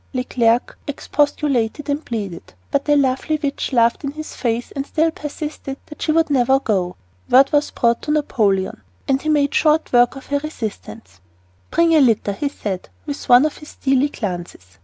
[0.13, 5.77] Leclerc expostulated and pleaded, but the lovely witch laughed in his face and still persisted
[5.85, 6.95] that she would never go.
[7.29, 8.81] Word was brought to Napoleon.
[9.19, 11.21] He made short work of her resistance.
[11.69, 14.79] "Bring a litter," he said, with one of his steely glances.